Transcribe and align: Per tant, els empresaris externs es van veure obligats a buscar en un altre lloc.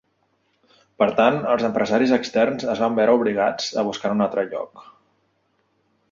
Per 1.01 1.07
tant, 1.17 1.35
els 1.55 1.65
empresaris 1.67 2.13
externs 2.17 2.65
es 2.75 2.81
van 2.83 2.95
veure 2.99 3.17
obligats 3.19 3.67
a 3.81 3.83
buscar 3.89 4.13
en 4.13 4.17
un 4.19 4.25
altre 4.27 4.47
lloc. 4.55 4.83